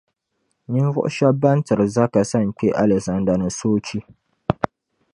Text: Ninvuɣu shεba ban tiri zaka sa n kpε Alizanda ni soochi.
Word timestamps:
Ninvuɣu 0.71 1.09
shεba 1.15 1.33
ban 1.41 1.57
tiri 1.65 1.85
zaka 1.95 2.21
sa 2.29 2.37
n 2.47 2.49
kpε 2.57 2.67
Alizanda 2.81 3.33
ni 3.41 3.49
soochi. 3.57 3.99